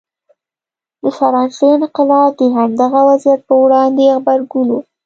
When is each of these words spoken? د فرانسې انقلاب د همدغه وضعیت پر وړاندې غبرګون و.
د 1.01 1.03
فرانسې 1.17 1.67
انقلاب 1.77 2.31
د 2.39 2.41
همدغه 2.55 2.99
وضعیت 3.09 3.39
پر 3.47 3.57
وړاندې 3.63 4.03
غبرګون 4.13 4.67
و. 4.71 4.75